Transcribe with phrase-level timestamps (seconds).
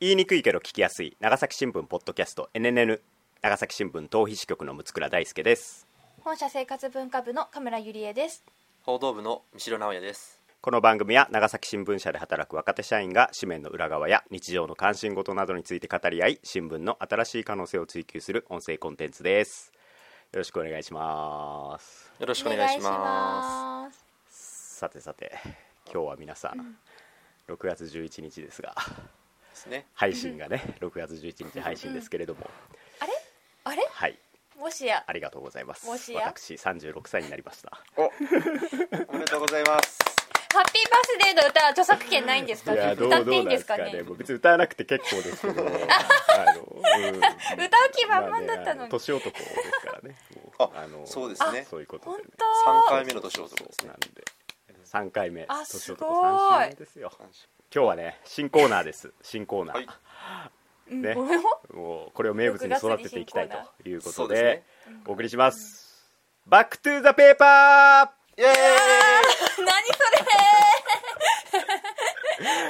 [0.00, 1.16] 言いにくいけど聞きやすい。
[1.18, 2.50] 長崎新聞ポッドキャスト。
[2.54, 3.00] NNN
[3.42, 5.88] 長崎新聞逃避支局の六倉大輔です。
[6.20, 8.44] 本社生活文化部の神村ゆりえです。
[8.82, 10.40] 報道部の三代直也です。
[10.60, 19.72] この番組は長崎新聞社で働く若手社員が紙面の裏側や日常の関心事などについて語り合い新聞の新しい可能性を追求する音声コンテンツです。
[20.32, 22.12] よろしくお願いします。
[22.20, 23.90] よろしくお願いしま
[24.30, 24.78] す。
[24.78, 25.32] さてさて
[25.92, 26.76] 今日は皆さん、
[27.52, 28.76] 6月11日ですが
[29.58, 29.86] ですね。
[29.94, 32.48] 配信がね6月11日配信ですけれども、
[33.00, 33.12] あれ？
[33.64, 33.88] あれ？
[33.90, 34.18] はい。
[34.56, 35.04] もしや。
[35.06, 35.86] ありがとうございます。
[35.86, 36.26] もしや。
[36.26, 37.72] 私36歳になりました。
[37.96, 38.04] お。
[38.04, 38.10] お
[39.14, 39.98] めでとうございます。
[40.50, 42.72] ハッピーバースデーの歌は著作権ないんですか？
[42.72, 43.84] いやどう歌っていいどうんでですかね？
[43.86, 44.02] すかね？
[44.04, 45.62] もう別に歌わなくて結構ですけど。
[45.66, 48.78] あの、うん、歌う気満々だったのに。
[48.78, 50.16] まあね年男ですからね。
[50.58, 51.66] あのそうですね。
[51.68, 52.30] そういうこと本でね。
[52.64, 53.88] 三当回目の年男ですね。
[53.88, 54.06] なんで
[54.88, 57.12] 3回目あ年すごい男3週目ですよ。
[57.74, 59.12] 今日はね新コーナーです。
[59.22, 60.94] 新コーナー、はい。
[60.94, 61.14] ね。
[61.74, 64.62] もうこれを名物に育てていきたいということで
[65.06, 66.10] お送りします、
[66.46, 68.52] Back to the Paper イエーイ
[69.64, 69.92] 何そ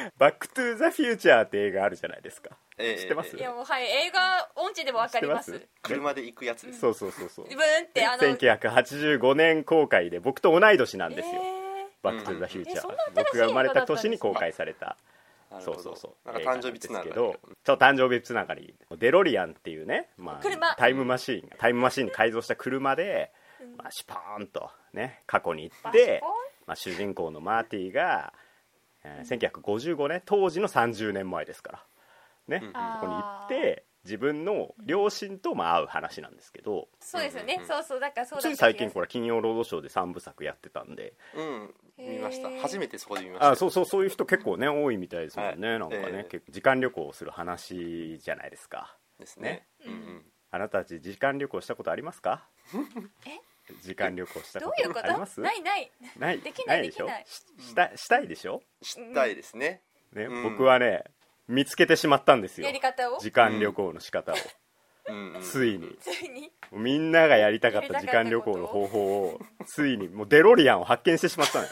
[0.09, 1.17] ーバックトゥーザフュー。
[1.17, 3.37] チャーって映画あるじゃないですか、ええ知ってます？
[3.37, 5.69] れいやもうはい映画音痴でもわかります。
[5.83, 6.81] 車で行くやつです。
[6.81, 7.45] そうそうそうそう。
[7.47, 11.68] ブーンってあの1985年公開で僕と同い年なんですよ、え
[12.03, 14.97] バック・トゥ・ザ・フューチャー僕が生まれた年に公開された。
[15.61, 16.33] そうそうそう。
[16.33, 17.11] なんか誕生日つながり。
[17.11, 18.75] 映画んですけどそう誕生日つながり。
[18.99, 20.75] デロリアンっていうね、まあ、車。
[20.77, 23.33] タイムマシーンタイムマシーンに改造した車で、
[23.77, 26.23] まあ、シュパーンとね過去に行って
[26.67, 28.35] まあ、主人公のマーティが、
[29.03, 31.85] えー1955年当時の30年前ですから。
[32.47, 36.89] ね、うんそこに行って自分の両親とまあ会う話なんですけど。
[37.01, 41.15] そうですよね、うんそうそうだからそうだつい最近これ「金曜ロードショー」で3部作やってたんで。
[41.35, 42.51] うん見ました。
[42.61, 43.51] 初めてそこで見ました。
[43.51, 45.79] あそうそうそういう人結構ね多いみたいですもんね、はい。
[45.79, 46.29] なんかね、ええ。
[46.31, 48.97] 結構時間旅行をする話じゃないですか。
[49.19, 49.67] ですね。
[49.85, 49.87] ね。
[49.87, 50.25] うんうん。
[50.51, 52.47] あなたたち時間旅行したことありますか？
[53.27, 53.41] え？
[53.83, 55.01] 時間旅行したこどういうこと？
[55.01, 55.41] とあります？
[55.41, 55.91] ないない。
[56.19, 56.41] ない。
[56.41, 57.07] できないでしょ？
[57.07, 57.25] できない。
[57.27, 59.83] ししたしたいでしょ、知ったいですね。
[60.15, 60.43] ねうん。
[60.45, 61.05] 僕はね
[61.49, 62.67] 見つけてしまったんですよ。
[62.67, 63.19] やり方を？
[63.19, 64.37] 時間旅行の仕方を、
[65.09, 65.43] うんうん。
[65.43, 65.97] ついに。
[66.01, 66.51] ついに。
[66.73, 71.71] みんながやりたかった時間旅行の方法をついにもうデロリアンを発見してしまったのよ。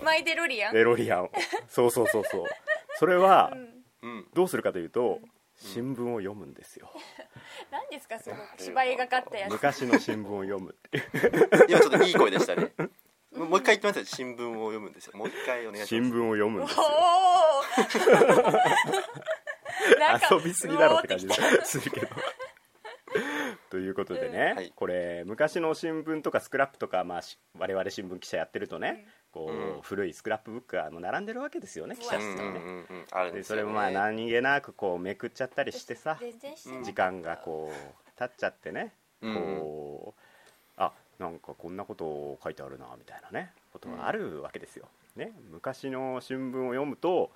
[0.02, 0.74] マイデロリアン？
[0.74, 1.32] デロリアンを。
[1.68, 2.44] そうそうそうそう。
[2.98, 3.56] それは
[4.34, 5.20] どうするかというと
[5.56, 6.90] 新聞を読むんですよ。
[7.70, 9.52] 何ですかその芝居がかったやつ。
[9.52, 10.98] 昔の新聞を読むって。
[10.98, 11.06] いう
[11.68, 12.72] 今ちょっといい声でしたね。
[13.32, 14.06] もう一回言ってましたよ。
[14.06, 15.12] 新聞を読むんですよ。
[15.16, 16.14] もう一回お願いし新ます。
[16.16, 16.84] 聞を読むんおですよ。
[19.22, 19.26] お
[19.98, 21.28] なんか遊びすぎだろって感じ
[21.64, 22.08] するけど。
[23.70, 24.72] ということでね、はい。
[24.74, 29.82] これ昔の新聞とかスクラップとか、まあ、し我々新聞記者やってるとね、こううん。
[29.82, 33.44] 古いスクラップブックがあの並んでるわけですよね記者うんうん室にね、うんうんあるんでね。
[33.44, 36.18] それもまあ何気なくこうめくっちゃったりしてさ
[36.84, 38.92] 時間がこう経っちゃってね
[39.22, 39.34] うん。
[39.34, 40.20] こう
[40.76, 44.86] あなんかこんなこと書いてあるなみたいなねことがあるわけですよ、
[45.16, 47.30] ね、昔の新聞を読むと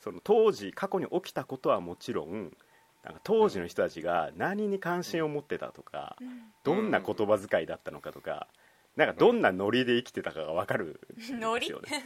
[0.00, 2.56] その当時過去に起きたことはもちろん
[3.04, 6.16] なんか当時の人たちが何に関心を持ってたとか、
[6.64, 8.46] どんな言葉遣いだったのかとか
[8.96, 12.04] なんかどんなノリで生きてたかが分かるんですよね、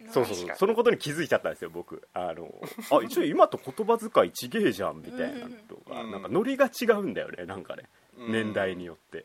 [0.12, 0.56] そうそうそう。
[0.56, 2.06] そのことに気づいちゃったんですよ僕。
[2.12, 2.52] あの
[2.90, 6.10] あ一応今と言葉遣いちげえじゃんみたいなのとか、うん。
[6.10, 7.84] なんかノリが違うんだよねなんかね
[8.18, 8.32] うん。
[8.32, 9.24] 年代によって、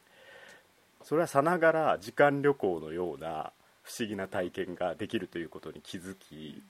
[1.04, 3.52] それはさながら時間旅行のような
[3.84, 6.62] 不思議な体験ができるということに気づき、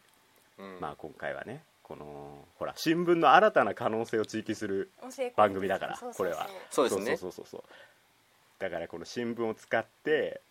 [0.61, 0.79] うん。
[0.79, 4.89] まあ今回はねこのほら新聞の新たな可能性を追求する
[5.35, 6.31] 番組だからそうそうそう。
[6.31, 6.49] これは。
[6.69, 7.05] そうですね。
[7.05, 7.63] そうそうそうそう。
[8.59, 10.41] だからこの新聞を使って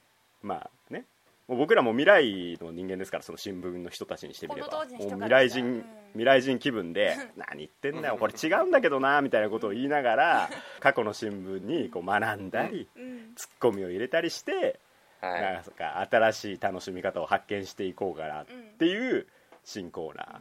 [0.42, 1.04] まあね
[1.48, 4.68] もう僕らも未来の人間ですからその新聞の人たちにしてみれば。
[4.68, 5.40] この当時の人もうから。
[5.42, 5.84] 未来人、うん。
[6.12, 10.50] 未来人気分で 何言ってんだよこれ違うんだけどなみたいなことを言いながら
[10.80, 13.32] 過去の新聞にこう学んだりうん。
[13.36, 14.78] ツッコミを入れたりして
[15.20, 15.42] はい。
[15.42, 18.46] なんか新しい楽しみ方を発見していこうかなっ
[18.78, 19.26] ていう
[19.64, 20.40] 新コーナ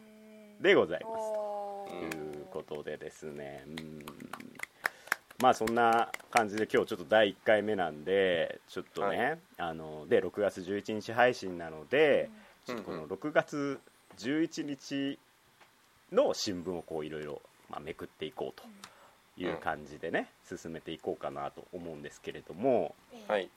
[0.60, 1.14] ーでございます。
[1.14, 2.18] おとー。
[2.18, 3.64] いうことでですね。
[3.68, 4.06] うん。
[5.40, 12.30] まあそんな感じで今日ちょっと第1回目なんでちょっとね、あので6月11日配信なので、
[12.66, 13.80] ちょっとこの6月
[14.18, 15.18] 11日
[16.12, 22.96] の新聞をこういろいろまあめくっていこうという感じでね、進めていこうかなと思うんですけれども、
[23.28, 23.50] はい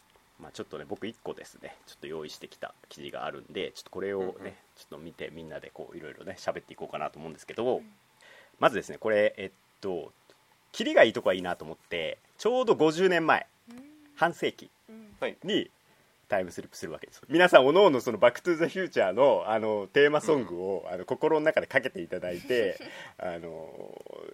[0.43, 4.53] まあ、ちょっとね僕1個ですねちょっと用意してきた記事があるんでちょっとこれをね、うんうん。
[4.77, 7.81] ちょっと見てみんなでこういろいろね喋っていこうかなと思うんですけど、
[8.59, 9.51] まずですねこれえっ
[9.81, 10.13] と
[10.73, 13.47] キリがいいとこはいいなと思ってちょうど50年前
[14.17, 15.15] 半世紀うん。
[15.21, 15.37] はい。
[15.45, 15.71] に
[16.33, 22.79] タイムスリップするわけです皆さんおのおのその「バック・トゥ・ザ・フューチャーの」あのテーマソングを、あの心の中でかけていただいて
[23.21, 23.69] あの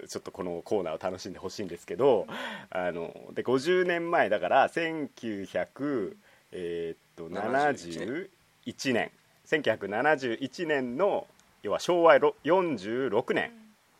[0.06, 2.28] ちょっとこのコーナーを楽しんでほしいんですけど
[2.70, 6.16] あので50年前だから1900
[6.52, 9.10] えーっと71年
[9.44, 11.26] 1971年の
[11.64, 13.50] 要は昭和ろ46年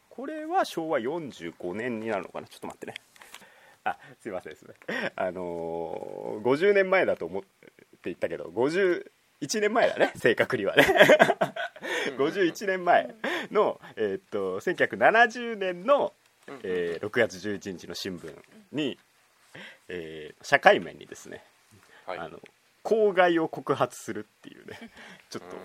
[0.08, 2.46] これは昭和45年になるのかな？
[2.46, 2.94] ちょっと待ってね。
[3.84, 4.74] あすいませんですね
[5.16, 7.42] あのー50年前だと思
[8.08, 10.84] 言ったけど51年前だね 正確にはね。
[12.16, 13.14] 51年前
[13.50, 16.12] の、えーっと1970年の、
[16.62, 18.34] えー6月11日の新聞
[18.72, 18.98] に、
[19.88, 21.44] えー社会面にですね、
[22.06, 22.18] はい。
[22.18, 22.40] あの
[22.82, 24.78] 公害を告発するっていうね
[25.28, 25.56] ちょっと、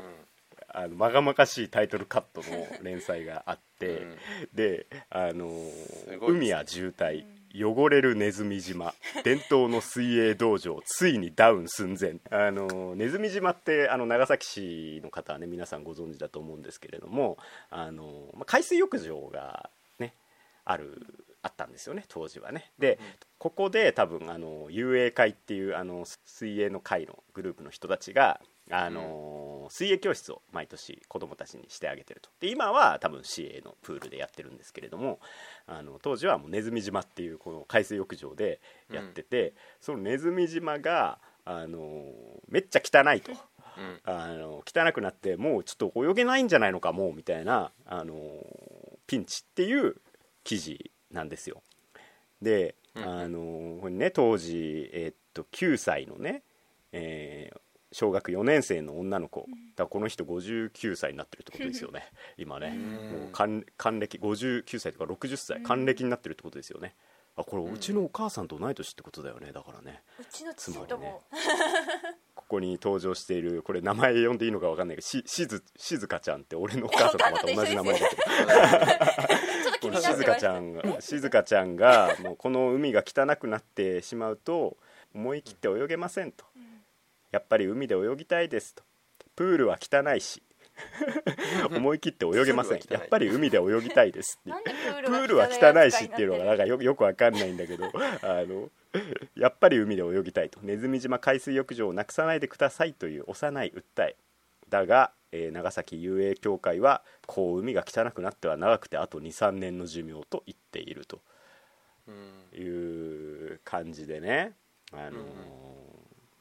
[0.68, 4.18] あのまがまかしいタイトルカットの連載があって、うん。
[4.54, 6.18] であのね。
[6.22, 8.94] 海や渋滞汚れるネズミ島。
[9.24, 12.16] 伝統の水泳道場ついにダウン寸前。
[12.32, 17.38] あのネズミ島ってあの長崎市の方はね皆さんご存知だと思うんですけれども
[17.70, 19.70] あのまあ海水浴場が
[20.00, 20.16] ね
[20.66, 21.06] ある
[21.44, 22.72] あったんですよね当時はね。
[22.80, 22.98] で
[23.38, 28.42] ここで多分あの遊泳会っていうあの水泳の会のグループの人たちが
[28.72, 32.30] あの、水泳教室を毎年子供たちにしてあげてると。
[32.40, 35.20] で今は多分市営のプールでやってるんですけれども
[35.68, 38.62] あの当時はもうネズミ島っていうこの海水浴場で
[38.92, 42.06] やってて、そのネズミ島があの
[42.48, 43.32] めっちゃ汚いと。
[43.32, 44.00] うん。
[44.04, 48.14] あの汚くなってもうちょっと泳げないんじゃないのかもうみたいなあの
[49.08, 49.96] ピンチっていう
[50.44, 51.62] 記事なんですよ。
[52.42, 53.04] で、うん。
[53.04, 56.44] あのこれね当時、えっと9歳のね、
[56.92, 57.63] えー
[57.94, 59.46] 小学4年生の女の子。
[59.76, 62.12] だこの人59歳になってるってことですよね。
[62.38, 62.74] 今ね。
[62.76, 63.20] うん。
[63.22, 66.96] もう還還暦59歳とか60歳還暦になってるってことですよね。
[67.36, 69.52] あこれうちのお母さんと同い年ってことだよね。
[69.52, 70.02] だからね。
[70.20, 70.88] うちのつまりね。
[70.88, 71.24] 父とも、
[72.36, 78.22] ここに登場しているこれ名前呼んでいいのか分かんないけどししず静香ちゃんって俺のお母さんとまた同じ名前だけど。
[79.82, 84.78] この静香ちゃんが静香ちゃんがもうこの海が汚くなってしまうと
[85.14, 86.46] 思い切って泳げませんと
[87.34, 88.84] やっぱり海で泳ぎたいですと。
[89.36, 90.44] プールは汚いし。
[91.76, 92.80] 思い切って泳げません。
[92.90, 94.52] やっぱり海で泳ぎたいですって。
[95.04, 97.86] プープルは汚いしっていうのがなんかよよくわかんないんだけど。
[98.22, 98.70] あの
[99.36, 100.60] やっぱり海で泳ぎたいと。
[100.62, 104.16] ネズミ島海水浴場をなくさないでくださいという幼い訴え
[104.70, 111.22] だが、えー長崎遊泳協会はこう海が汚くなっては長くてあと23年の寿命と言っていると
[112.08, 112.60] うん。
[112.60, 114.54] いう感じでね、
[114.92, 115.24] あのーうんうん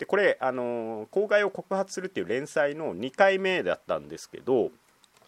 [0.02, 4.72] でこれ、あのー公害を告発するっていう連載の2回目だったんですけど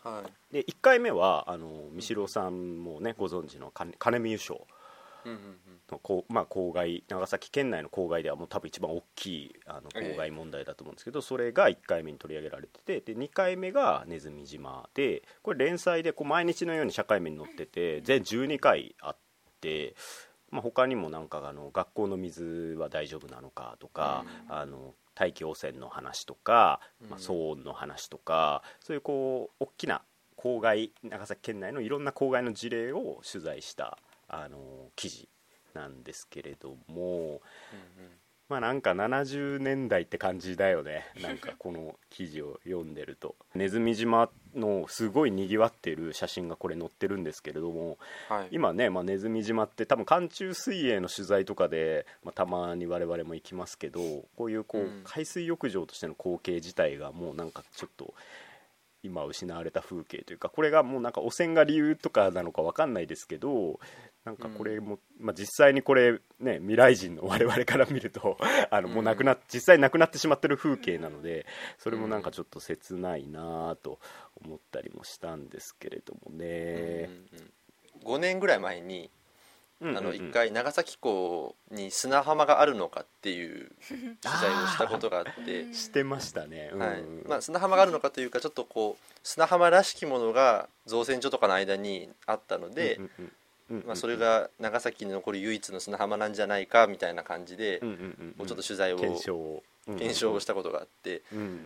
[0.02, 0.52] はい。
[0.52, 4.58] で1回目はあの三代さんもねご存知の金金見優勝
[5.92, 19.16] のこう、まあ、公害長崎県内の公害ではもう多分一番大きいあのええ公害問題だと思うんですけど、それが1回目に取り上げられててで2回目がネズミ島でこれ連載でこう毎日のように社会面に載ってて全12回あっ
[19.60, 19.94] て、
[20.54, 30.02] まあ、他にもなんかあの学校の水は大丈夫なのかとか、あの大気汚染の話とか、まあ、うん騒音の話とかそういうこう大きな
[30.36, 33.98] 公害長崎県内のいろんな公害の事例を取材した
[34.28, 34.58] あの
[34.94, 35.28] 記事
[35.74, 37.40] なんですけれども
[38.48, 41.06] まあなんか70年代って感じだよね。
[41.22, 43.34] なんかこの記事を読んでると。
[43.54, 47.98] ネズミ島のすごいにぎわってる写真がこれ載ってるんですけれども
[48.28, 48.48] はい。
[48.50, 54.00] 今ね、まあ、ネズミ島って多分寒中水泳の取材とかで、まあ、たまに我々も行きますけど
[54.36, 55.02] こういうこう、うん。
[55.04, 58.14] 海水浴場としての光景自体がもうなんかちょっと
[59.04, 63.78] 今失われた風景というかこれがもうなんか汚染が理由とかなのか分かんないですけど
[64.24, 68.38] なんかこれも、まあ、実際にこれね未来人の 我々から見ると
[68.70, 71.44] あのもうなくなっ実際なくなってしまってる風景なので
[71.78, 73.98] それもなんかちょっと切ないなと
[74.42, 77.10] 思ったりもしたんですけれどもね。
[78.02, 79.23] 5年ぐらい前にうんうんうん
[79.84, 85.72] あの一回長崎港に砂浜があるのかっていう 取材をしたことがあって。
[85.74, 87.02] してましたね、うんはい。
[87.26, 93.00] まあ、砂浜があるのかというかちょっとこう砂浜らしきものが造船所とかの間にあったので、
[93.68, 97.80] まあ、それが長崎に残る唯一の砂浜なんじゃないかみたいな感じで
[98.36, 99.62] もうちょっと取材を検証を。
[99.86, 101.22] 検証をしたことがあって。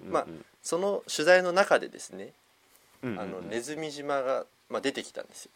[0.09, 0.27] まあ
[0.63, 2.33] その取材の中でですね
[3.03, 5.51] あのネズミ島が、まあ、出てきたんですよ。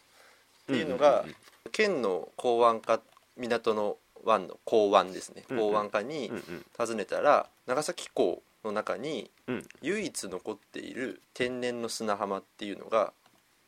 [0.63, 1.25] っていうのが
[1.71, 3.01] 県の港湾課
[3.37, 6.31] 港の湾の港湾ですね港湾課に
[6.77, 9.63] 訪ねたら長崎港の中にうん。
[9.81, 13.11] 唯一残っている天然の砂浜っていうのが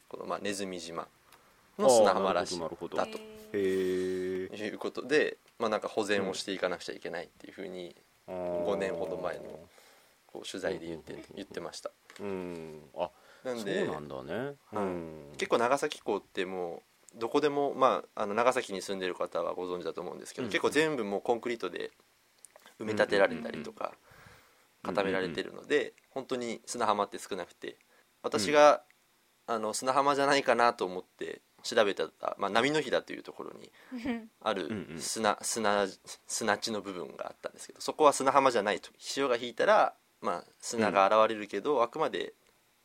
[0.08, 1.08] このまあネズミ島
[1.78, 2.60] の砂浜らしい。
[2.60, 3.18] だと。
[3.58, 7.96] いうことで、まあ、なんか保全をしていかなくちゃいけないっていうふうに
[8.28, 9.44] 5年ほど前の
[10.28, 11.92] こう取材で言って言ってました。
[12.20, 12.82] うん。
[12.98, 13.10] あ
[13.46, 13.86] なんで。
[13.86, 14.86] そうなんだね、うはい。
[14.86, 16.84] ん、結構長崎港っても
[17.16, 20.52] うどこでも、まあ、あの長崎に住んでる方はご存知だと思うんですけど、うん。
[20.52, 21.92] 結構全部もうコンクリートで
[22.80, 24.06] 埋め立てられたりとかうん
[24.86, 27.78] 固められてるので本当に砂浜って少なくて
[28.22, 28.84] 私が、
[29.48, 33.72] あの砂浜じゃないかなと思って調べた、まあ、波の平というところに
[34.42, 35.00] あるうんうん。
[35.00, 35.88] 砂砂
[36.28, 38.92] 砂地の部分があったんですけどそこは砂浜じゃないと。
[39.00, 42.34] 潮が引いたら、まあ、砂が現れるけど、あくまで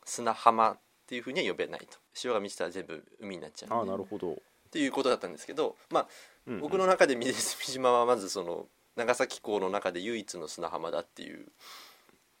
[0.05, 1.97] 砂浜っていうふうには呼べないと。
[2.13, 4.35] 潮が満ちたら全部海になっちゃうあなるほど、っ
[4.71, 6.07] ていうことだったんですけど、まあ、
[6.47, 6.59] うんうん。
[6.61, 11.47] 僕の中で三島はまずその長崎港の中で唯一の砂浜だっていう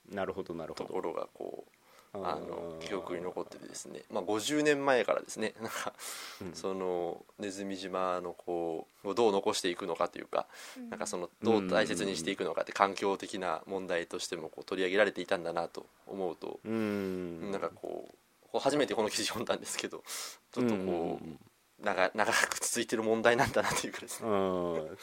[0.09, 0.85] なるほどなるほど。
[0.85, 1.71] ところがこう
[2.13, 5.53] あのー記憶に残っててですね、まあ、50年前からですね。
[5.61, 5.93] なんか、
[6.41, 6.53] うん。
[6.53, 10.47] そのネズミ島のこうをどう残していくのかというか、
[10.89, 17.51] なんかそのどう大切にしていくのかって環境的な問題としてもこう取り上げられていたんだなと思うと、うん。
[17.51, 18.15] なんかこう
[18.51, 20.03] こう初めてこの記事読んだんですけど
[20.51, 24.29] ちょっとこう、長長く続いてる問題なんだなというかですね、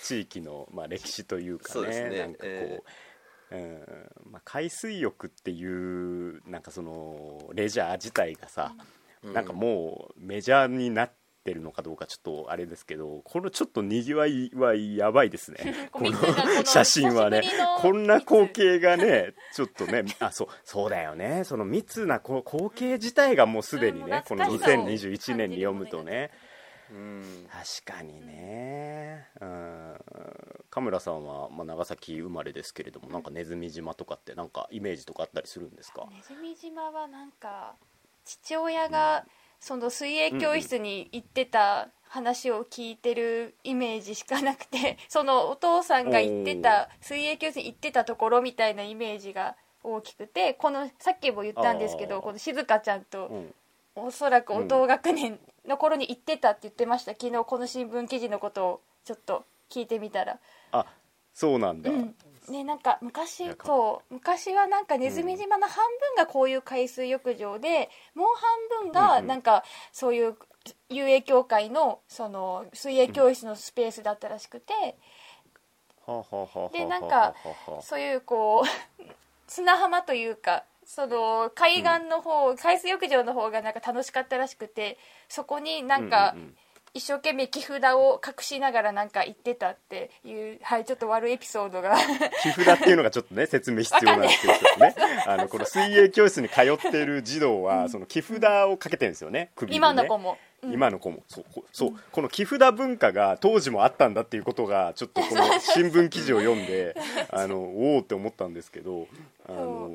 [0.02, 2.18] 地域の、まあ、歴史というかねそうですね。
[2.18, 2.82] なんかこう、え
[3.50, 8.74] うんまあ、海水浴っていうなんかそのレジャー自体がさ、
[9.22, 9.32] うん。
[9.32, 11.12] なんかもうメジャーになっ
[11.44, 15.88] てるのかどうかちょっとあれですけどこのちょっとにぎわいはやばいですね。
[15.90, 16.12] この
[16.64, 17.42] 写真はね。
[17.78, 21.44] こんな光景がねちょっとねあそうそうだよね。
[21.44, 26.30] その密なこう光景自体がもうすでにね、うんこの懐かし2021年に読むとね。
[26.90, 27.46] うん。
[27.84, 29.26] 確かにね。
[29.40, 29.87] うん
[30.78, 36.06] カムラさんは、まあ、長崎生まれですけれどもなんかネズミ島とかってなんかイメージとかあったりするんですか？
[36.08, 37.74] ネズミ島はなんか
[38.24, 39.24] 父親が
[39.58, 53.52] その水泳教室に行ってた話を聞いてるイメージしかなくてそのお父さんが行ってた水泳教室に行ってたところみたいなイメージが大きくてこのさっきも言ったんですけどこの静香ちゃんうとん。
[53.96, 57.14] おそらくお同学年の頃に行ってたって言ってました。
[57.20, 60.34] 昨日この新聞記事のことをちょっと聞いてみたら。
[60.34, 60.38] あ
[61.38, 62.14] そうなんだ、うん。
[62.48, 64.14] ね、なんか昔いやかそう。
[64.14, 65.84] 昔はなんかネズミ島の半
[66.16, 68.26] 分がこういう海水浴場で、もう
[68.74, 70.36] 半分がなんかそういう
[70.88, 74.96] 遊泳協会のその水泳教室のスペースだったらしくて、
[76.72, 77.36] でなんか
[77.82, 79.02] そういうこう
[79.46, 86.56] 砂浜というかその海岸の方、海水浴場の方がなんか楽しかったらしくてそこになんかうんうんうん
[86.94, 91.96] 一生懸命木札を隠しながらなんか行ってたっていう、はい、ちょっと悪いエピソードが。
[92.42, 94.94] 木札っていうのがちょっとね説明必要なんですけどね。
[95.26, 99.76] あのこの水泳教室に通ってる児童はその木札をかけてるんですよね首にね。
[99.76, 100.38] 今の子も。
[100.62, 100.72] うん。
[100.72, 101.22] 今の子も。
[101.28, 101.90] そうこそう。
[102.12, 106.96] この木札文化が当時もあったんだっていうことがちょっとこの 新聞記事を読んで
[107.30, 109.06] あのおおって思ったんですけど
[109.48, 109.90] あの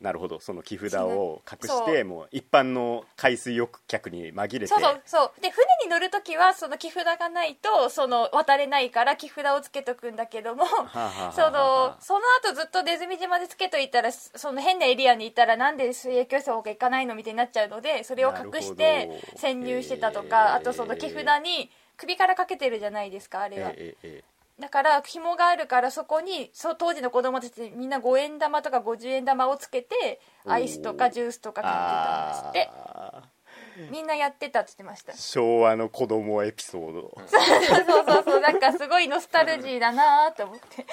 [0.00, 0.40] なるほど。
[0.40, 4.66] その木札を隠してもう一般の海水浴客に紛れて。
[4.66, 5.40] そうそうそう。
[5.40, 23.72] で船に乗るときはその木札がないとその渡れないから木札をつけとくんだけどもそのその後ずっとネズミ島でつけといたらその変なエリアにいたらなんで水泳教室の方が行かないのみたいになっちゃうのでそれを隠して潜入してたとへかーあとその木札に首からかけてるじゃないですかあれは、
[24.60, 32.70] だから紐があるからそこにそう当時の子供たちみんな5円玉とか50円玉をつけてアイスとかジュースとか買ってたんですって。
[32.72, 33.22] あ
[33.90, 35.12] みんなやってたって言ってました。
[35.12, 37.14] ー昭和の子供エピソード。
[37.28, 40.86] そうそうそうなんかすごいノスタルジーだなと思って。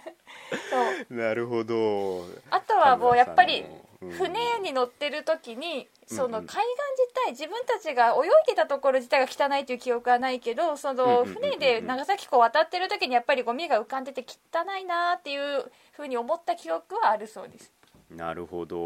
[0.70, 1.14] そう。
[1.14, 2.24] なるほど。
[2.50, 6.32] あとはもうやっぱりうん船に乗ってる時にそうんうん。
[6.32, 17.72] の海岸自体自分たちが泳いでたところ自体が汚いという記憶はないけどそのうんうんうんうん船で長崎港渡ってる時にやっぱりゴミが浮かんでて汚いなっていうふうに思った記憶はあるそうです。
[18.10, 18.78] なるほど。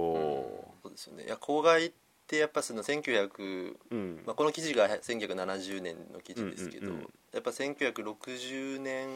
[0.82, 1.24] そうですよね。
[1.24, 1.92] いや公害っ
[2.26, 4.22] てやっぱその1900、うん。
[4.26, 9.08] まあ、この記事が1970年の記事ですけど、うんうんうんやっぱ1960年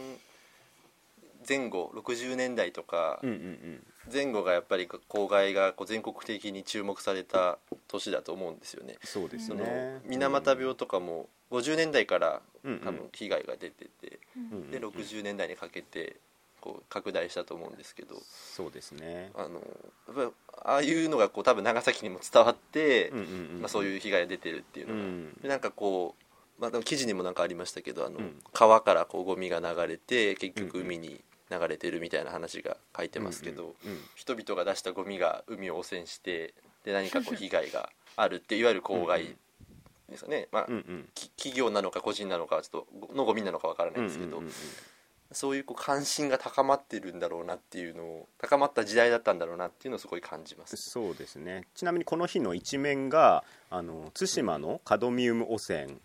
[1.49, 3.21] 前後60年代とか
[4.13, 8.97] 前後がやっぱり公害がこう全国的に注目された年だと思うんですよね。
[9.05, 14.19] そうですそのね水俣病とかも50年代から多分被害が出てて、
[14.53, 16.17] うんで60年代にかけて
[16.61, 18.17] こう拡大したと思うんですけど
[18.55, 19.31] そうですね。
[19.35, 19.61] あの
[20.17, 20.33] やっ
[20.63, 23.13] ぱああいうのがこう多分長崎にも伝わって、
[23.61, 25.01] まあ、そういう被害が出てるっていうのが、
[25.45, 26.25] うなんかこう、
[26.61, 28.39] まあ、でも記事にもなんかありましたけどあの、うん。
[28.53, 33.75] 川からこうゴミが流れて結局海に流れてるみたいな話が書いてますけど、
[34.15, 39.37] 人々が出したゴミが海を汚染してで何かこう 被害があるっていわゆる公害
[40.09, 41.09] ですよね、まあうん。
[41.15, 44.43] 企業なのか個人なのかちょっとのゴミなのかわからないんですけど、
[45.33, 50.77] そういうこう関心が高まってるんだろうなっていうのを高まった時代だったんだろうなっていうのをすごい感じます。
[50.77, 51.67] そうですね。
[51.75, 56.01] ちなみにこの日の一面があの対馬のカドミウム汚染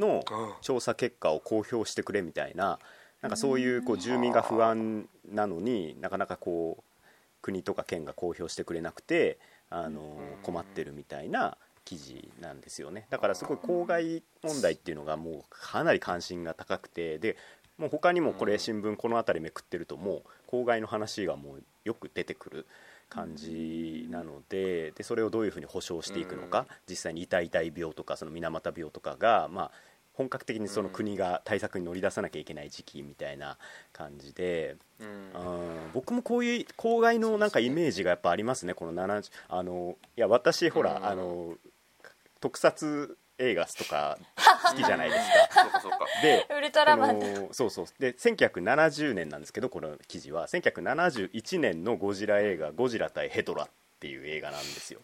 [0.00, 0.24] の
[0.62, 2.78] 調査結果を公表してくれみたいな
[3.22, 7.02] なんかそういうこう住民が不安なのになかなかこう
[7.42, 9.38] 国とか県が公表してくれなくて
[9.68, 13.06] あの困ってるみたいな記事なんですよね。
[13.10, 17.36] だからすごい公害問題っていうのがもうかなり関心が高くてで
[17.78, 22.66] もう他にもこれ新聞この辺りめくってるともう公害の話がもうよく出てくる
[23.08, 29.70] 感じなのででそれをどういうふうに保障していくのか実際に痛い痛い病とかその水俣病とかがまあ
[30.20, 33.56] 本格的にその国が対策に乗り出さなきゃいけない時期みたいな
[33.92, 35.32] 感じで、うん、
[35.94, 38.74] 僕もこういう公害のなんかイメージがやっぱありますね。
[38.74, 41.54] この70あのいや私ほら、あの
[42.40, 44.18] 特撮映画とか
[44.68, 45.98] 好きじゃないですか。
[46.22, 47.48] でウルトラマン。
[47.52, 47.86] そうそう。
[47.98, 53.68] で1970年なんですけどこの記事は1971年のゴジラ映画「ゴジラ対ヘドラ」っ
[53.98, 55.00] ていう映画なんですよ。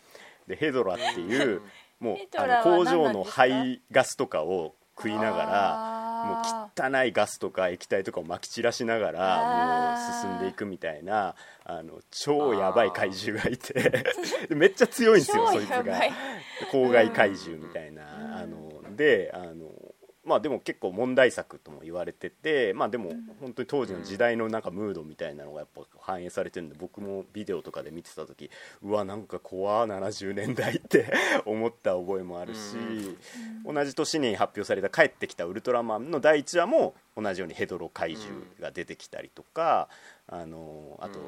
[0.46, 1.62] でヘドラっていう
[1.98, 14.04] もうあの工場の排ガスとかを食いながらもう汚いガスとか液体とかをまき散らしながらもう進んでいくみたいなあの超やばい怪獣がいて。
[14.54, 15.84] めっちゃ強いんですよそいつが。
[16.70, 18.02] 公害怪獣みたいな
[18.40, 19.70] あのであの
[20.26, 28.50] まあでも結構問題作とも言われててまあでも本当に当時の時代のなんかムードみたいなのがやっぱ反映されてるんで僕もビデオとかで見てた時
[28.82, 31.12] うわなんか怖70年代って
[31.46, 32.76] 思った覚えもあるし
[33.64, 39.88] 同じ年に発表された「帰ってきたウルトラマン」の第1話も同じようにヘドロ怪獣が出てきたりとか
[40.26, 41.20] あのあと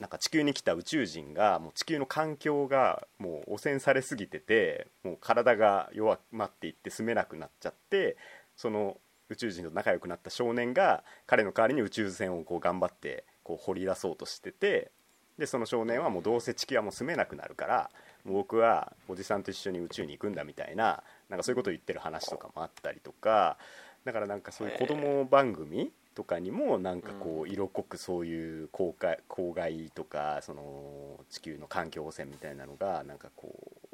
[0.00, 8.16] なんか地球に来た宇宙人がもう地球の環境がもう汚染されすぎててもう体が弱まっていって住めなくなっちゃって
[8.56, 8.98] その
[9.28, 14.90] 宇宙人と仲良くなった少年が彼の代わりに宇宙船をこう頑張ってこう掘り出そうとしてて
[15.38, 17.90] でその少年はもうどうせ地球はもう住めなくなるから
[18.24, 23.58] 僕はおじさんと一緒に宇宙に行くんだみたいななんかそういうことを言ってる話とかもあったりとか
[24.04, 33.52] だからなんかそういう子供番組とかにもなんかこう色濃くそういう公開公害とかその地球の環境汚染みたいなのがなんかこ
[33.84, 33.85] う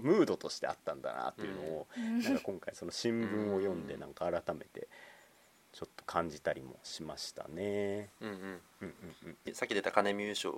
[0.00, 4.88] ムードとしてあったんだなっていうのを、うん、なんか今回その新聞を読んでなんか改めて
[5.72, 8.10] ちょっと感じたりもしましたね。
[9.52, 10.52] さっき出た金見優勝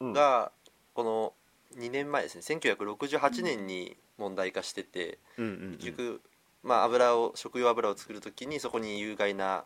[0.00, 0.50] が
[0.94, 1.32] この
[1.78, 6.20] 2年前ですね1968年に問題化してて、結局、
[6.62, 9.64] まあ、油を食用油を作る時にそこに有害な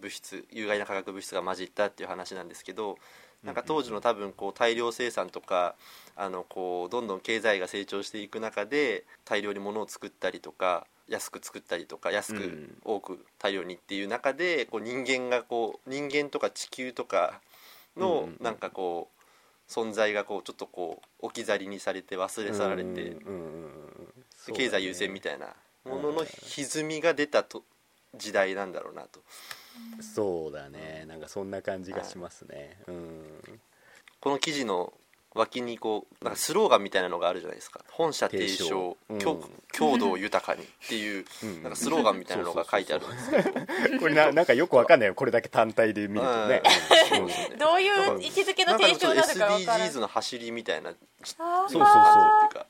[0.00, 2.98] 物質有害な化学物質が混じったっていう話なんですけど
[3.44, 5.74] なんか当時の多分こう大量生産とか
[6.14, 17.40] あのこうどんどん経済が成長していく中で大量に物を作ったりとか安く作ったりとか安く多く大量にっていう中でこう人間がこう人間とか地球とか
[17.96, 19.20] のなんかこう
[19.70, 23.16] 存在がこうちょっとこう置き去りにされて忘れ去られて
[24.52, 27.64] 経済優先みたいなものの歪みが出たと
[28.16, 29.20] 時代なんだろうなと。
[30.00, 31.04] そうだね。
[31.08, 33.60] なんかそんな感じがしますね、うん、
[34.20, 34.92] この記事の
[35.32, 37.80] 脇にこうなんかスローガンみたいなのがあるじゃないですか。
[37.90, 41.24] 本社提唱、うん、郷土豊かにっていう、
[41.62, 44.00] なんかスローガンみたいなのが書いてあるんですけど。
[44.00, 46.62] これななんかよくわかんないよこれだけ単体で見るとね、
[47.52, 51.82] うん、どういう位置づけの提唱なのか分か SDGs の走りみたいなそうそうそう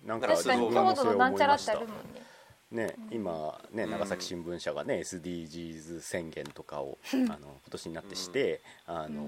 [0.06, 2.29] なんか確かに郷土のなんちゃらってあるもんね
[2.72, 9.24] ね、今、ね、長崎新聞社が、ね、SDGs 宣言とかを、あの今年になってして、あの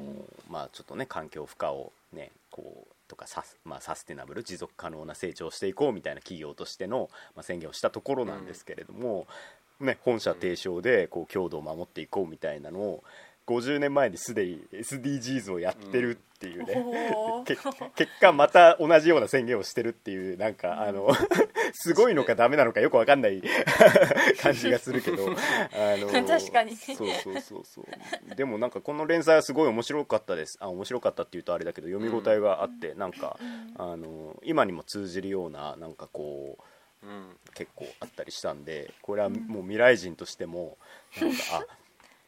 [0.48, 9.26] まあ、ちょっとね環境負荷を、ね、こうとかサス,、まあ、サステナブル持続可能な成長をしていこうみたいな企業としての、まあ、宣言をしたところなんですけれども、
[9.80, 13.04] ね、本社提唱でこう強度を守っていこうみたいなのを
[13.52, 16.84] 50年前にすでに SDGs をやってるっていうね、
[17.36, 17.62] うん、 結
[18.20, 21.08] 果また同じような宣言をしてるっていうなんかあの
[21.72, 23.42] すごいのかダメなのかよく分かんない
[24.42, 25.28] 感じがするけど。
[25.28, 26.76] あの確かに。
[26.76, 28.34] そうそうそうそう。
[28.34, 30.58] でもなんかこの連載はすごい面白かったです。
[30.60, 36.58] あ面白かったっていうとあれだけど読み応えがあって、うん、なんか、うん、あの今にも通じるようななんかこ
[37.02, 40.76] う、うん、結構あったりしたんでこれはもう未来人としても
[41.20, 41.66] なんかあ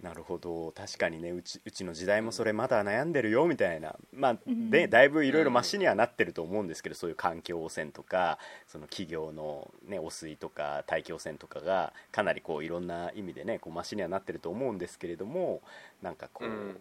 [0.05, 0.71] なるほど。
[0.77, 8.39] 確かにねうちうちの時代もそれまだ悩んでるよみたいな、まあ、でだいぶいろいろましにはなってると思うんですけどそういう環境汚染とか
[8.69, 15.63] その企業の、ね、汚水とか大気汚染とかがかなりこういろんな意味でねこうましにはなってると思うんですけれども
[16.03, 16.77] なんかこう、うん、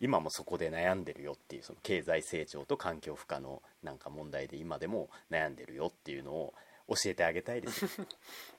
[0.00, 6.54] 今もそこで悩んでるよっていうその経済成長と環境負荷のなんか問題で今でも悩んでるよっていうのを
[6.90, 7.86] 教えてあげたいです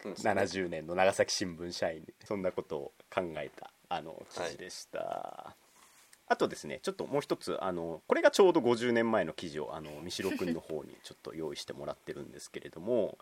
[0.03, 5.55] 70 年の長崎新聞社員にそんなことを考えたあの記事でした、は
[6.31, 13.17] あとですねちょっともう一つあのこれがちょうど50年前の記事をあの三代君の方に ちょっと用意してもらってるんですけれども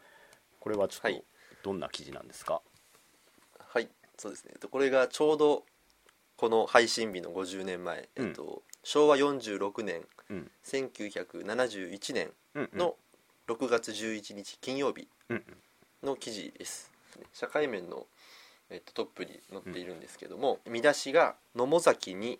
[0.59, 1.23] これはちょっとはい。
[1.63, 2.61] どんな記事なんですか、
[3.57, 4.51] はいそうですね。
[4.53, 5.65] えっとこれがちょうど
[6.37, 10.51] この配信日の50年前、うんえっと、昭和46年うん。
[10.63, 12.79] 1971年うんうん。
[12.79, 12.95] の
[13.49, 15.43] 6月11日金曜日うん
[16.03, 16.91] の記事です。
[17.33, 18.05] 社会面の、
[18.69, 22.39] えっと、トップに載っているんですけども、見出しが「野母崎に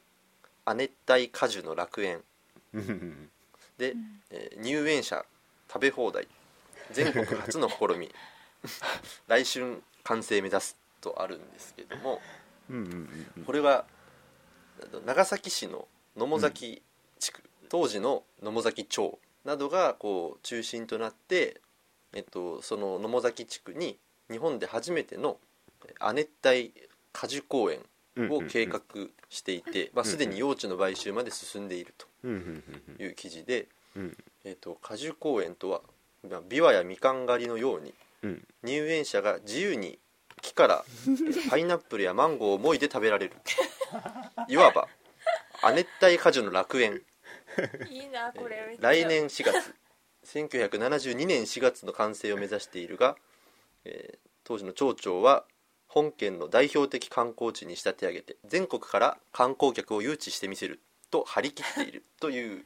[0.65, 2.24] 亜熱帯果樹の楽園。
[2.74, 3.32] うんうん」
[3.80, 3.95] で、
[4.30, 5.26] えー入園者
[5.67, 6.28] 食べ放題。
[6.91, 8.13] 全国初の試み。
[9.28, 12.22] 来春完成目指すとあるんですけども
[12.69, 13.45] うんうんうんうん。
[13.45, 13.86] これは
[15.06, 16.84] 長崎市の野母崎
[17.17, 21.62] 地区、当時の野母崎町などがこう中心となって、
[22.13, 23.97] えっと、その野母崎地区に
[24.30, 25.38] 日本で初めての
[25.86, 26.73] え亜熱帯
[27.12, 27.80] 果樹公園
[28.30, 28.82] を計画
[29.30, 34.17] していて、まあ、すでに用地の買収まで進んでいるという記事で、うん。
[34.43, 35.82] えっと、果樹公園とは
[36.30, 38.47] まあビワやみかん狩りのようにうん。
[38.63, 39.99] 入園者が自由に
[40.41, 43.36] 木からえー パイナップルやマンゴーをもいで食べられる。
[44.47, 44.88] いわば
[45.62, 47.02] 亜熱帯果樹の楽園
[47.90, 49.76] いいなこれ来年4月。
[50.26, 53.18] 1972年4月の完成を目指しているが、
[53.86, 55.46] えー当時の町長は
[55.88, 60.80] 本県の代表的観光地に仕立て上げて全国から観光客を誘致してみせる
[61.12, 62.66] と張り切っているという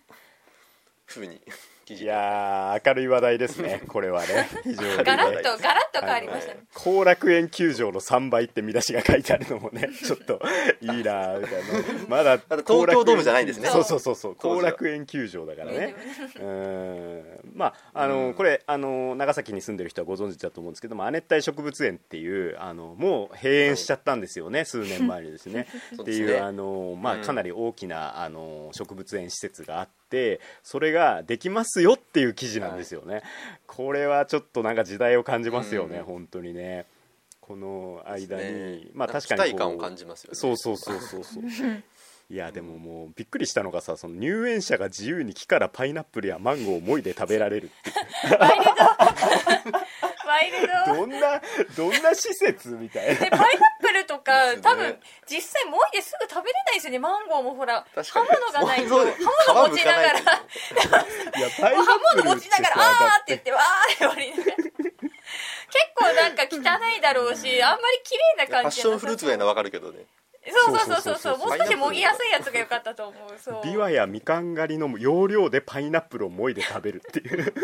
[1.06, 1.41] ふうに。
[1.86, 4.50] 記い事やー明るい話題ですね これはね。
[4.63, 6.62] 非常にガラねッとガラッと変わりましたね。
[6.74, 10.41] 後楽園球場の3倍って見出しが書いてあるのもね ちょっと
[10.82, 12.08] いいなーみたいな。
[12.08, 13.69] まだだ東京ドームじゃないんですね。
[13.69, 15.96] そうそうそうそう後楽園球場だからね。
[16.36, 17.24] うーん。
[17.54, 18.34] まああの、うん。
[18.34, 25.67] これあの長崎に住んでる人はご存知だと思うんですけども亜熱帯植物園っていうあのもう閉園しちゃったんですよね、数年前にですね。
[26.02, 27.22] っていうあの、まあ、うん。
[27.22, 33.23] かなり大きなあの植物園施設があってそれができますよっていう記事なんですよね、
[33.67, 36.03] これはちょっとなんか時代を感じますよね、うん。
[36.05, 36.86] 本当にね。
[37.41, 38.88] この間に、ね。
[38.93, 40.36] まあ確かに期待感を感じますよね。
[40.36, 41.43] そうそうそうそうそう。
[42.29, 48.73] いやでももうびっくりしたのがさその入園者が自由に木からパイナップルやマンゴーをもいで食べられるってワイルド。
[50.25, 50.95] ワイルド。
[50.95, 51.41] どんな
[51.75, 53.19] どんな施設みたいな。
[53.19, 56.99] でパイナッるとか、ね、多分実際もいですぐ食べれないですよね。
[56.99, 59.06] マンゴーもほら刃物がないと刃
[59.56, 60.19] 物持ちながら。
[60.19, 63.34] 刃物持ちながら「あー」って。
[63.34, 64.34] 言って「わー」って割り。
[64.34, 64.45] 結
[65.95, 66.58] 構なんか汚
[66.97, 70.06] いだろうしあんまり綺麗な感じファッションフルーツみたいなわかるけどね。
[70.45, 71.58] そうそうそうそうもう。
[71.58, 73.39] 少しもぎやすいやつが良かったと思う。
[73.39, 77.53] そうビワやみかん狩りの要領でパイナップルをもいで食べるっていう。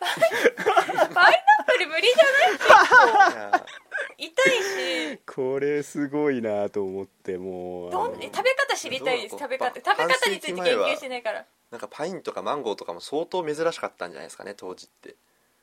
[0.00, 3.52] パイナップル無理じゃない？
[3.52, 3.66] 結構
[4.18, 5.18] 痛いし。
[5.26, 9.22] これすごいなと思ってもうどん食べ方知りたい？
[9.22, 11.46] です食べ方食べば方について研究してないから。
[11.70, 15.16] なんかパインとかマンゴーとかも相当珍しかったんじゃないですかね当時って。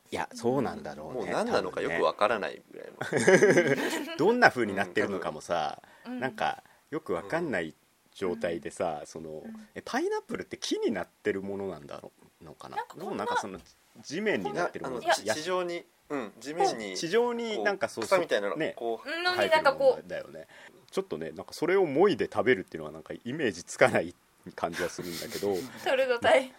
[0.10, 4.15] いやそうなんだろうねもう何なのかよくわからないぐらいの。
[4.17, 7.76] どんな風になってるのかもさ、うんなんかよくわかんない
[8.15, 9.43] 状態でさ、その
[9.76, 12.78] えパイナップルって木になってるものなんだろうのかな？
[12.78, 13.60] なんかこんなどうなんかその
[14.01, 18.73] 地面になってるものいや地上にうん地面に地上になんかそう草みたいなのね。
[18.77, 20.47] こううんのに生えてるもなんかこのだよね。
[20.89, 24.15] ちょっとねなんかそれをもいで食べるっていうのはなんかイメージつかない
[24.55, 25.53] 感じはするんだけど。
[25.53, 26.53] う トルドタイ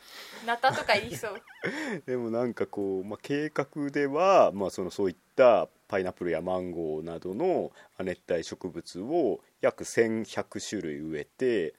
[0.46, 1.42] ナタとか言いそう。
[2.06, 11.74] でもなんかこう、まあ、計画では、まあ、そのそういったパイナップルやマンゴーなどの亜熱帯植物を約1100種類植えて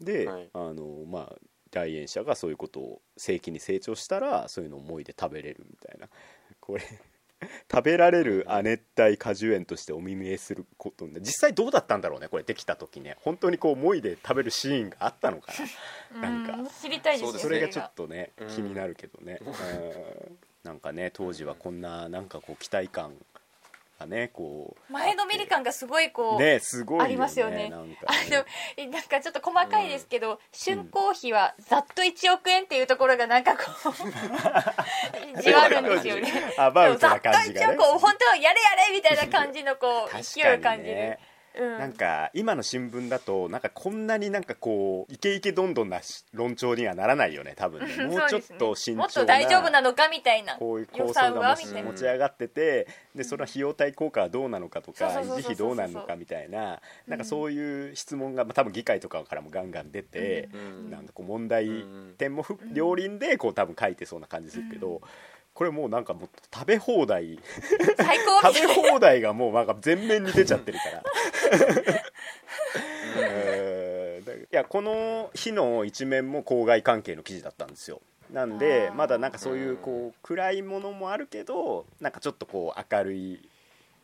[0.00, 0.50] で、はい。
[0.52, 1.36] あのまあ
[1.74, 6.08] 来園者がそういうことを正規に成長したらそういうのをもいで食べれるみたいな。
[6.60, 6.82] これ
[7.70, 13.16] 食べられる亜熱帯果樹園としてお目見えすることに実際どうだったんだろうねこれできた時ね。
[13.20, 15.52] 本当にこうもいで食べるシーンがあったのか
[16.12, 16.20] な。
[16.22, 16.52] なんか。
[16.54, 17.38] うん知りたいですね。
[17.38, 18.48] それがちょっとねうん。
[18.48, 20.38] 気になるけどね、うん。
[20.62, 23.14] なんかね当時はこんななんかこう期待感
[24.04, 27.70] がねこう前のめり感がすごいこう、ねすごいよねありますよね。
[27.70, 28.44] なんかあねの
[28.76, 33.62] えなんかちょっと細かいですけど、竣工費はざっと1億円っていうところがなんかこ
[35.38, 36.32] うじわるんですよね。
[36.58, 37.60] アバウトな感じがね。
[37.60, 41.18] ざっと1億本当はやれやれみたいな感じのこう確勢いをか感じる、
[41.56, 48.06] うん、なんか今の新聞だとなんかこんなになんかこうイケイケどんどんなし論調にはならないよね多分 ね。
[48.06, 60.90] もうちょっと慎重なもっと大丈夫なのかみたいなこういう予構想が持ち上がっててでその費用対効果はどうなのかとか維持費どうなるのかみたいななんかそういう質問がまあ多分議会とかからもガンガン出てうん。
[60.90, 61.68] なんかこう問題
[62.18, 65.02] 点もふ両輪でこう多分書いてそうな感じするけど
[65.54, 67.38] これもうなんかもう食べ放題。
[67.96, 71.02] 最高み食べ放題がもうなんか全面に出ちゃってるから。
[73.16, 73.64] うー
[74.54, 78.00] やこの日の一面も公害関係の記事だったんですよ。
[78.32, 83.48] なんでまだなんかそういうこう暗いものもあるけどなんかちょっとこう明るい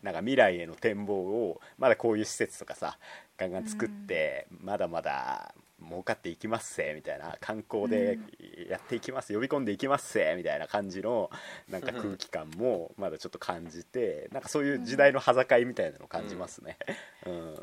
[0.02, 2.98] なんか未来への展望をまだこういう施設とかさ
[3.38, 5.54] ガンガン作って、まだまだ
[5.88, 8.18] 儲かっていきますせみたいな観光で
[8.68, 11.30] やっていきます、呼び込んでいきますせみたいな感じの
[11.68, 16.76] なんか空気感もまだちょっと感じてなんかそういう時代の端境みたいなのを感じますね。
[17.26, 17.54] うん。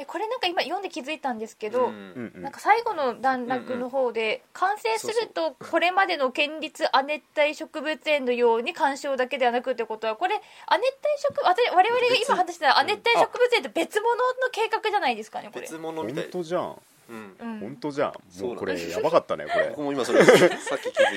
[0.00, 1.92] えこれなんか今読んで気づいたんですけど、うん。
[1.92, 2.42] うんうん。
[2.42, 15.62] なんか最後の段落の方で、完成するとこれまでの県立亜熱帯植物園のように鑑賞だけではなくってことはこれ亜熱帯植物我々が今話してた亜熱帯植物園と別物の計画じゃないですかねこれ。
[15.62, 16.30] 別物み本たい。
[16.30, 17.36] 当じゃんうん。
[17.40, 18.42] うん本当じゃん。
[18.42, 19.68] もうこれやばかったねこれ。
[19.70, 20.36] 僕も今それさっ
[20.78, 21.16] き気づ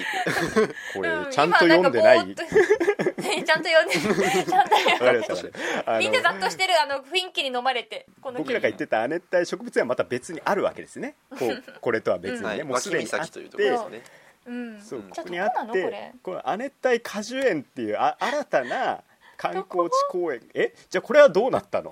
[0.63, 0.73] いて。
[0.93, 5.51] こうんれちゃんと読んでない、ちゃんと読んでちゃんと読んで。
[5.99, 11.15] みんなざっとしてるあの雰囲気に飲まれて僕らが言ってた亜熱帯植物園はまた別にあるわけですね。
[11.37, 12.63] こう これとは別にね、はい。
[12.63, 13.39] もうすでにあって。
[13.39, 14.51] う。
[14.51, 14.81] ん。
[14.81, 16.13] そううんここにあってれ？
[16.23, 19.03] この亜熱帯果樹園っていうあ新たな
[19.37, 20.41] 観光地公園。
[20.53, 20.73] え？
[20.89, 21.91] じゃあこれはどうなったの？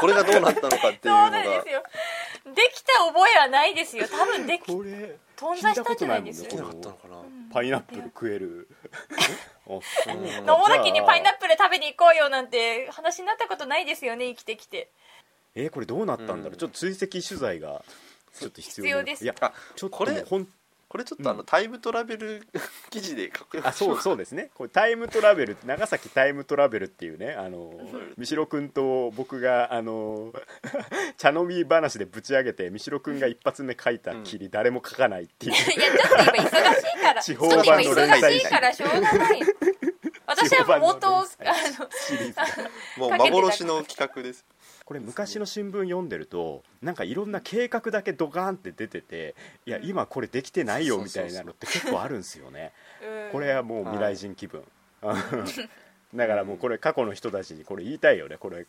[0.00, 1.82] これがどうなったのかっていうそうのがなんですよ。
[1.82, 1.88] で
[2.74, 4.06] きた覚えはないですよ。
[4.08, 7.16] 多分できこれ頓挫したんじゃないですできなよかったのかな？
[7.52, 8.68] パイナップル食える。
[9.66, 14.90] 野茂崎にパイナップル食べに行こうよなんて話になったことないですよね生きてきて。
[15.54, 16.56] ルえこれどうなったんだろう、うん。
[16.56, 17.82] ちょっと追跡取材が
[18.38, 19.24] ちょっと必要な必要です。
[19.24, 20.48] いやあちょっとこれもうほん
[20.88, 22.48] これちょっとあの、タイムトラベル
[22.88, 24.50] 記事でかっこよあそうそうですね。
[24.54, 27.74] これタイムトラベル長崎タイムトラベルっていうねあの
[28.16, 30.32] 三代君と僕があの
[31.18, 35.52] 茶飲み話でぶち上げて三代君が一発目書いたきり、誰も書かないっていう。
[35.52, 38.20] いやちょっと今忙しいからちょっと今地方版の連載。
[38.20, 39.40] 忙しいからしょうがない
[40.26, 42.34] 私はもう元をあのシリーズ。
[42.34, 42.46] が
[42.98, 44.44] もう幻の企画です
[44.88, 49.34] これ昔の新聞読んでるとなんかいろんな計画だけドカーンって出てて
[49.66, 52.72] いや今これできてないよみたいなのって結構あるんですよね。
[53.02, 53.32] うん。
[53.32, 54.64] これはもう未来人気分、
[56.14, 58.38] だからもうこれ過去の人たちにこれ言いたいよね。
[58.38, 58.64] これ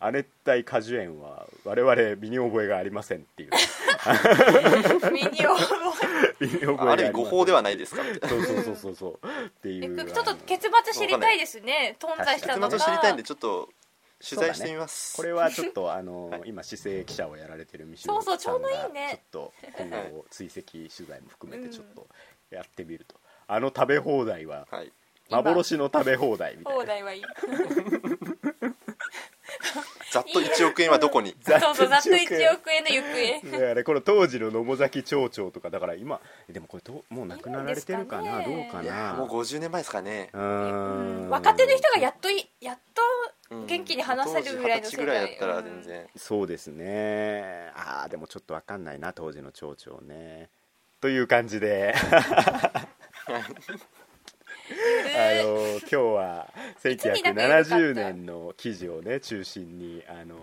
[0.00, 3.50] 亜熱帯果樹園は我々身に覚えがありませんっていう。
[5.12, 5.54] 身に覚
[6.40, 9.12] 身に覚えがある意味誤報でははないですかそうそうそうそうそう。
[9.46, 10.04] ってえいう。
[10.04, 11.94] ちょっと結末知りたいですね。
[12.00, 12.70] 頓挫したのが。
[12.70, 13.68] 結末を知りたいんでちょっと
[14.22, 16.42] 取材してみます、これはちょっとあの、 はい。
[16.46, 19.22] 今姿勢記者をやられてる三そうそう島さんがちょうどいいね。
[19.32, 22.06] ちょっと今後追跡取材も含めてちょっと
[22.50, 24.92] やってみると、あの食べ放題ははい。
[25.28, 25.42] 今。
[25.42, 26.80] 幻の食べ放題みたいな。
[26.80, 27.22] 放題はいい
[30.10, 31.34] ざっと1億円はどこに？
[31.40, 33.58] ざ っそうそうざっと1 1億円の行方。
[33.58, 38.38] だからこの当時の野母崎町長とかだから今でもこれどうもう亡くなられてるかな？
[38.38, 39.14] ねどうかな？
[39.14, 40.30] もう50年前ですかね。
[40.32, 41.28] うーん。
[41.30, 43.02] 若手の人がやっといやっと
[43.54, 47.72] うん元気に話せるぐらいの当時20歳ぐらいだったら全然、そうですね。
[47.74, 50.48] ああでもちょっと分かんないな当時の町長ね。
[51.00, 51.94] という感じで。
[55.12, 56.49] あの今日は
[56.82, 60.36] 1970年の記事をね中心にあの、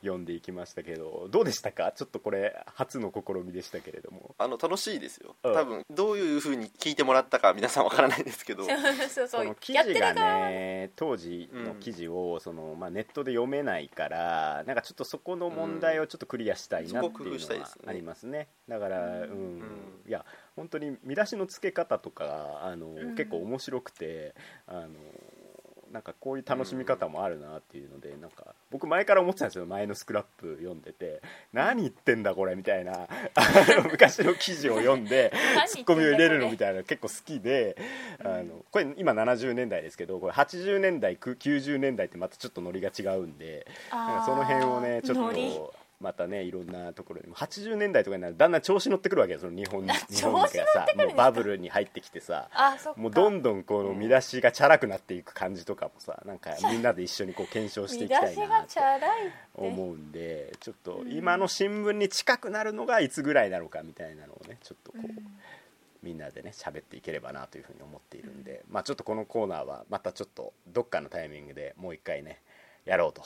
[0.00, 1.92] 読んでいきましたけどどうでしたか？
[1.92, 4.34] ちょっとこれ初の試みでしたけれども。
[4.38, 5.36] あの楽しいですよ。
[5.44, 5.54] うん。
[5.54, 8.64] 多分どういうふうに聞いてもらったか皆さんわからないですけど。
[9.08, 18.48] そうその記事がね当時の記事をその、まあ、ネットで読めないからなんかちょっとそこの問題をちょっとクリアしたいなっていうのはありますね。
[18.68, 19.62] だからうん、うん。
[20.08, 20.24] いや
[20.56, 23.14] 本当に見出しの付け方とかあの、ん。
[23.16, 24.34] 結構面白くて
[24.66, 24.88] あの
[25.92, 29.66] なんかこういう楽しみ方もあるなっていうので、なんか僕前から思ってたんですよ。
[29.66, 31.20] 前のスクラップ読んでて。
[31.52, 33.06] 何言ってんだこれみたいな。
[33.90, 35.32] 昔の記事を読んで
[35.66, 37.76] ツッコミを入れるのみたいな結構好きで、
[38.24, 47.28] あのこれ今70年代ですけどこれ80年代く90年代ってまたちょっとノリが違うんでその辺をねちょっとまたねいろんなところに。
[47.28, 50.86] も80年代とかになるとだんだん調子乗ってくるわけよその日本日本がさ。
[50.96, 52.48] もうバブルに入ってきてさ。
[52.96, 59.00] もうどんどんこの見出しがチャラくなっていく感じとかもさなんかみんなで一緒にこう検証していきたいなってがチャラい。
[59.00, 65.06] って思うんでちょっと今の新聞に近くなるのがいつぐらいなのかみたいなのをねちょっとこう、
[66.02, 72.40] みんなでね喋っていければなというふうに思っているんで、まあちょっとこのコーナーはまたちょっとどっかのタイミングでもう一回ね
[72.84, 73.22] やろうと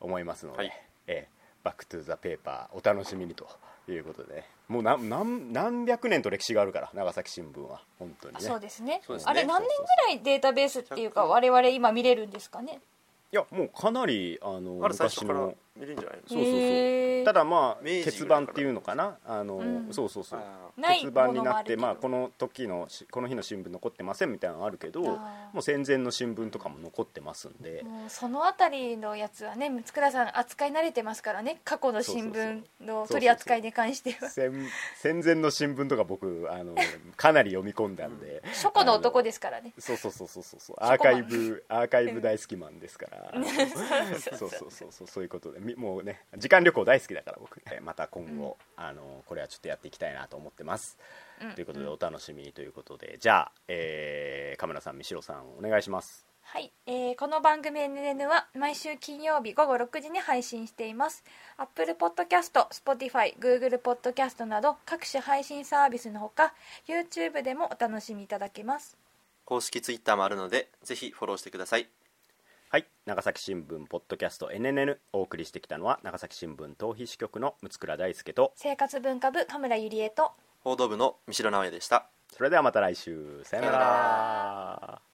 [0.00, 0.72] 思いますので、はい。
[1.06, 3.48] ええバックトゥザペーパーお楽しみにと
[3.88, 4.34] いうことで。
[4.34, 7.82] ねもう何何何百年と歴史があるから長崎新聞は。
[7.98, 8.40] 本当にね。
[8.40, 9.02] そうですね。
[9.08, 9.18] ね。
[9.24, 12.80] あれ何年ぐらいデータベースっていうか我々今見れるんですかね？
[13.32, 16.22] いやもうかなりあの昔の見れるんじゃないの？
[16.28, 17.24] そうそうそう。
[17.24, 19.18] ただまあ明治欠番っていうのかな？
[19.26, 19.88] あの、うん。
[19.92, 20.40] そうそうそう。
[20.40, 25.18] あない欠番になって、まあ、この時のしこの日の新聞残ってませんみたいなのあるけども
[25.56, 31.60] う戦前の新聞とかも残ってますんで、もうそのあたりのやつはね六倉さん扱い慣れてますからね。
[31.64, 34.28] 過去の新聞の取り扱いに関しては。
[34.30, 34.52] 戦
[34.96, 36.74] 戦前の新聞とか僕あの
[37.16, 39.72] かなり読み込んだんで、初古の男でですからね。
[39.78, 40.76] そうそうそうそうそうそう。
[40.78, 43.32] アーカイブアーカイブ大好きマンですから。
[44.20, 45.08] そうそうそうそう。
[45.08, 45.58] そういうことで。
[45.60, 47.62] みもうね時間旅行大好きだから僕。
[47.70, 50.98] えまた今後、あのこれはちょっとやっていきたいなと思ってます、
[51.40, 51.52] うん。
[51.52, 53.18] ということでお楽しみにということで。
[53.20, 56.26] じゃあ、えー、カメラさん三代さんお願いします。
[56.42, 61.24] はい、えーこの番組 NN は毎週金曜日午後6時に配信しています。
[61.56, 66.52] Apple Podcast、Spotify、Google Podcast など各種配信サービスのほか
[66.86, 68.98] YouTube でもお楽しみいただけます。
[69.44, 71.88] 公式ツイッターもあるのでぜひフォローしてください
[72.72, 72.86] はい。
[73.04, 80.30] 長崎新聞ポッドキャスト NNN お送りしてきたのは長崎新聞逃避支局の六倉大輔と生活文化部田村ゆりえと
[80.60, 82.08] 報道部の三代直哉でした。
[82.34, 83.42] それではまた来週。
[83.44, 85.11] さよなら